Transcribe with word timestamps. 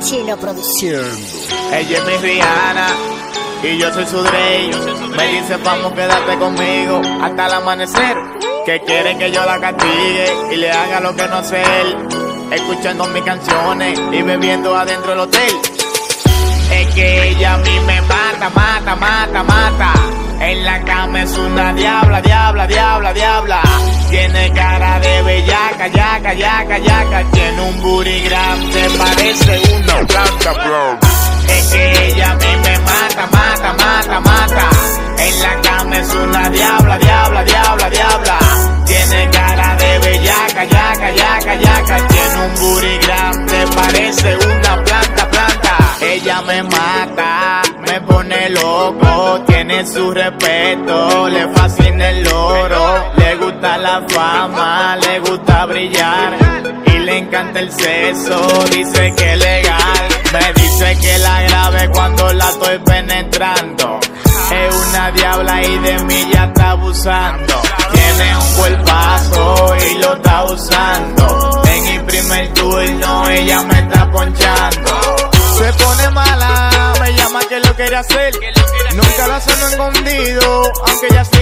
Chino 0.00 0.36
Producción. 0.36 1.04
Ella 1.72 1.98
es 1.98 2.04
mi 2.04 2.16
Rihanna 2.16 2.88
y 3.62 3.78
yo 3.78 3.92
soy 3.92 4.06
su 4.06 4.22
Drake. 4.22 4.70
Me 5.16 5.26
dice 5.28 5.56
vamos 5.64 5.92
quédate 5.92 6.38
conmigo 6.38 7.00
hasta 7.22 7.46
el 7.46 7.52
amanecer. 7.52 8.16
Que 8.64 8.80
quiere 8.80 9.16
que 9.16 9.30
yo 9.30 9.44
la 9.44 9.58
castigue 9.58 10.26
y 10.52 10.56
le 10.56 10.70
haga 10.70 11.00
lo 11.00 11.14
que 11.16 11.26
no 11.26 11.36
hace 11.36 11.60
él. 11.60 11.96
Escuchando 12.52 13.06
mis 13.06 13.22
canciones 13.22 13.98
y 14.12 14.22
bebiendo 14.22 14.76
adentro 14.76 15.10
del 15.10 15.20
hotel. 15.20 15.52
Es 16.70 16.94
que 16.94 17.30
ella 17.30 17.54
a 17.54 17.58
mí 17.58 17.80
me 17.86 18.00
mata, 18.02 18.50
mata, 18.54 18.96
mata, 18.96 19.42
mata. 19.42 19.92
En 20.40 20.64
la 20.64 20.84
cama 20.84 21.22
es 21.22 21.36
una 21.36 21.72
diabla, 21.72 22.20
diabla, 22.22 22.66
diabla, 22.66 23.12
diabla. 23.12 23.62
Tiene 24.10 24.52
cara 24.52 24.87
de 25.38 25.44
bellaca, 25.46 25.86
yaca, 25.88 26.32
yaca, 26.34 26.78
yaca. 26.78 27.30
Tiene 27.32 27.62
un 27.62 27.82
booty 27.82 28.20
grande, 28.22 28.88
parece 28.98 29.60
una 29.74 30.06
planta, 30.06 30.52
bro. 30.52 30.98
Es 31.48 31.66
que 31.68 32.06
ella 32.08 32.30
a 32.30 32.34
mí 32.34 32.56
me 32.64 32.78
mata, 32.78 33.26
mata, 33.32 33.72
mata, 33.74 34.20
mata. 34.20 34.68
En 35.18 35.42
la 35.42 35.60
cama 35.62 35.98
es 35.98 36.14
una 36.14 36.50
diabla, 36.50 36.98
diabla, 36.98 37.44
diabla, 37.44 37.90
diabla. 37.90 38.38
Tiene 38.86 39.30
cara 39.30 39.76
de 39.76 39.98
bellaca, 39.98 40.64
yaca, 40.64 41.10
yaca, 41.10 41.54
yaca. 41.54 42.08
Tiene 42.08 42.46
un 42.46 42.54
booty 42.60 42.98
grande, 43.06 43.66
parece 43.74 44.36
una 44.36 44.84
planta, 44.84 45.30
planta. 45.30 45.76
Ella 46.00 46.42
me 46.42 46.62
mata, 46.62 47.62
me 47.86 48.00
pone 48.02 48.50
loco, 48.50 49.42
tiene 49.46 49.86
su 49.86 50.10
respeto, 50.10 51.28
le 51.28 51.48
fascina 51.48 52.08
el 52.10 52.26
oro, 52.26 53.12
le 53.16 53.36
gusta 53.36 53.76
la 53.78 54.02
fama, 54.08 54.47
y 55.80 56.98
le 56.98 57.18
encanta 57.18 57.60
el 57.60 57.70
sexo, 57.70 58.64
dice 58.72 59.14
que 59.16 59.36
legal, 59.36 60.08
me 60.32 60.52
dice 60.60 60.98
que 61.00 61.18
la 61.18 61.42
grave 61.42 61.88
cuando 61.90 62.32
la 62.32 62.48
estoy 62.48 62.78
penetrando. 62.80 64.00
Es 64.50 64.74
una 64.74 65.10
diabla 65.12 65.62
y 65.62 65.78
de 65.78 65.98
mí 66.04 66.30
ya 66.32 66.44
está 66.46 66.70
abusando. 66.70 67.54
Tiene 67.92 68.36
un 68.38 68.54
cuerpazo 68.56 69.76
y 69.76 69.98
lo 69.98 70.14
está 70.14 70.44
usando. 70.46 71.62
En 71.64 71.84
mi 71.84 71.98
primer 72.00 72.54
turno 72.54 73.28
ella 73.28 73.62
me 73.62 73.78
está 73.78 74.10
ponchando. 74.10 75.16
Se 75.58 75.72
pone 75.74 76.10
mala, 76.10 76.92
me 77.00 77.12
llama 77.14 77.40
que 77.48 77.60
lo 77.60 77.74
quiere 77.76 77.96
hacer. 77.96 78.34
Nunca 78.94 79.26
lo 79.28 79.34
hace 79.34 79.52
escondido, 79.52 80.72
aunque 80.86 81.06
ella 81.08 81.24
siga 81.24 81.37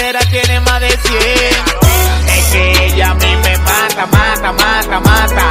cartera 0.00 0.20
tiene 0.30 0.60
más 0.60 0.80
de 0.80 0.88
100. 0.88 0.98
Es 2.26 2.44
que 2.52 2.86
ella 2.86 3.10
a 3.10 3.14
mí 3.14 3.36
me 3.44 3.58
mata, 3.58 4.06
mata, 4.06 4.52
mata, 4.52 5.00
mata. 5.00 5.48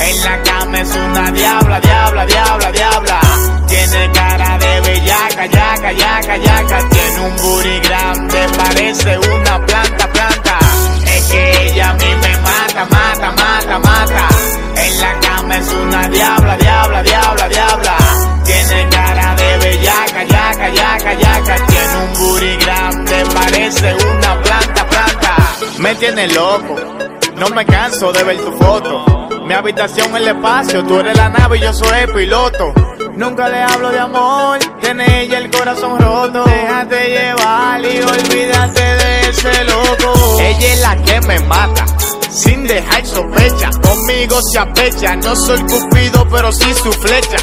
En 0.00 0.24
la 0.24 0.42
cama 0.42 0.80
es 0.80 0.90
una 0.90 1.30
diabla, 1.30 1.80
diabla, 1.80 2.26
diabla, 2.26 2.72
diabla. 2.72 3.20
Tiene 3.68 4.10
cara 4.12 4.58
de 4.58 4.80
bellaca, 4.80 5.46
yaca, 5.46 5.92
yaca, 5.92 6.36
yaca. 6.36 6.88
Tiene 6.88 7.20
un 7.20 7.36
booty 7.36 7.80
grande, 7.80 8.46
parece 8.56 9.18
una 9.18 9.66
planta, 9.66 10.12
planta. 10.12 10.58
Es 11.06 11.24
que 11.26 11.66
ella 11.68 11.90
a 11.90 11.94
mí 11.94 12.14
me 12.22 12.36
mata, 12.38 12.84
mata, 12.90 13.32
mata, 13.32 13.78
mata. 13.78 14.28
En 14.76 15.00
la 15.00 15.20
cama 15.20 15.56
es 15.56 15.68
una 15.68 16.08
diabla, 16.08 16.56
parece 23.26 23.94
una 23.94 24.42
planta, 24.42 24.86
planta. 24.88 25.36
Me 25.78 25.94
tiene 25.94 26.28
loco, 26.28 26.76
no 27.36 27.48
me 27.48 27.64
canso 27.64 28.12
de 28.12 28.22
ver 28.24 28.36
tu 28.38 28.52
foto. 28.52 29.04
Mi 29.46 29.54
habitación 29.54 30.10
es 30.14 30.22
el 30.22 30.28
espacio, 30.28 30.84
tú 30.84 31.00
eres 31.00 31.16
la 31.16 31.28
nave 31.28 31.58
y 31.58 31.60
yo 31.60 31.72
soy 31.72 31.98
el 32.00 32.12
piloto. 32.12 32.72
Nunca 33.16 33.48
le 33.48 33.60
hablo 33.60 33.90
de 33.90 33.98
amor, 33.98 34.58
tiene 34.80 35.22
ella 35.22 35.38
el 35.38 35.50
corazón 35.50 35.98
roto. 35.98 36.44
Déjate 36.44 37.08
llevar 37.08 37.80
y 37.84 38.00
olvídate 38.00 38.82
de 38.82 39.28
ese 39.28 39.64
loco. 39.64 40.40
Ella 40.40 40.72
es 40.72 40.80
la 40.80 40.96
que 41.02 41.20
me 41.22 41.38
mata, 41.40 41.84
sin 42.30 42.66
dejar 42.66 43.04
sospecha. 43.04 43.70
Conmigo 43.82 44.40
se 44.50 44.58
apecha, 44.58 45.16
no 45.16 45.36
soy 45.36 45.60
cupido, 45.60 46.26
pero 46.30 46.52
sí 46.52 46.72
su 46.74 46.92
flecha. 46.92 47.36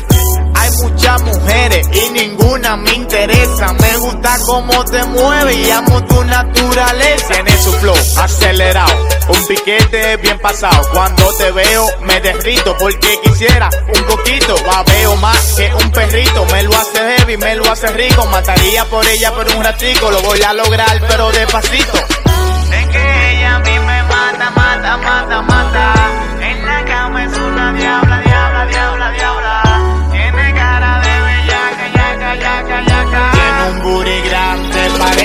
Muchas 0.77 1.21
mujeres 1.23 1.87
y 1.91 2.09
ninguna 2.11 2.77
me 2.77 2.93
interesa. 2.93 3.73
Me 3.73 3.97
gusta 3.97 4.37
cómo 4.45 4.85
te 4.85 5.03
mueve 5.03 5.53
y 5.55 5.71
amo 5.71 6.03
tu 6.05 6.23
naturaleza. 6.23 7.33
Tiene 7.33 7.57
su 7.57 7.71
flow 7.73 7.95
acelerado, 8.17 8.93
un 9.29 9.47
piquete 9.47 10.17
bien 10.17 10.37
pasado. 10.39 10.87
Cuando 10.93 11.33
te 11.37 11.51
veo 11.51 11.87
me 12.03 12.21
derrito 12.21 12.77
porque 12.77 13.19
quisiera 13.23 13.69
un 13.95 14.03
poquito. 14.03 14.55
Babeo 14.65 15.15
más 15.17 15.55
que 15.55 15.73
un 15.73 15.91
perrito. 15.91 16.45
Me 16.45 16.63
lo 16.63 16.75
hace 16.75 16.97
heavy, 16.97 17.37
me 17.37 17.55
lo 17.55 17.69
hace 17.69 17.87
rico. 17.87 18.25
Mataría 18.27 18.85
por 18.85 19.05
ella 19.07 19.33
por 19.33 19.47
un 19.49 19.63
ratico. 19.63 20.11
Lo 20.11 20.21
voy 20.21 20.41
a 20.43 20.53
lograr, 20.53 21.01
pero 21.07 21.31
despacito. 21.31 21.97
Es 21.97 22.87
que 22.89 23.37
ella 23.37 23.55
a 23.55 23.59
mí 23.59 23.79
me 23.79 24.03
mata, 24.03 24.51
mata, 24.51 24.97
mata, 24.97 25.41
mata. 25.41 26.18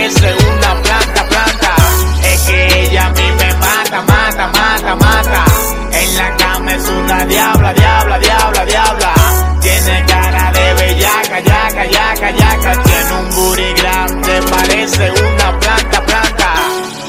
Parece 0.05 0.35
una 0.35 0.83
planta, 0.83 1.29
planta. 1.29 1.77
Es 2.23 2.41
que 2.43 2.83
ella 2.83 3.07
a 3.07 3.11
mí 3.11 3.33
me 3.39 3.55
mata, 3.55 4.03
mata, 4.03 4.47
mata, 4.49 4.95
mata. 4.97 5.45
En 5.93 6.17
la 6.17 6.37
cama 6.37 6.75
es 6.75 6.89
una 6.89 7.25
diabla, 7.25 7.73
diabla, 7.73 8.19
diabla, 8.19 8.65
diabla. 8.67 9.15
Tiene 9.61 10.05
cara 10.07 10.53
de 10.53 10.75
bellaca, 10.75 11.41
yaca, 11.41 11.85
yaca, 11.87 12.31
yaca. 12.31 12.83
Tiene 12.83 13.13
un 13.13 13.35
booty 13.35 13.73
grande, 13.81 14.43
parece 14.51 15.11
una 15.11 15.59
planta, 15.59 16.05
planta. 16.05 16.55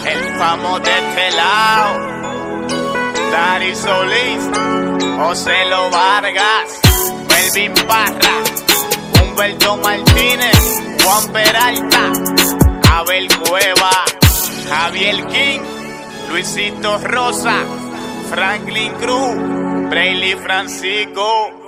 El 0.06 0.40
famo 0.40 0.80
de 0.80 0.92
este 1.00 1.32
lado. 1.36 2.16
Dari 3.32 3.76
Solís, 3.76 4.44
Joselo 5.18 5.90
Vargas, 5.90 6.80
Melvin 7.28 7.74
Parra, 7.88 8.36
Humberto 9.22 9.78
Martínez, 9.78 10.82
Juan 11.04 11.28
Peralta, 11.34 12.65
Abel 12.98 13.28
Cueva, 13.28 13.92
Javier 14.70 15.28
King, 15.28 15.62
Luisito 16.30 16.98
Rosa, 17.04 17.66
Franklin 18.30 18.94
Cruz, 18.94 19.90
Brayley 19.90 20.36
Francisco, 20.36 21.65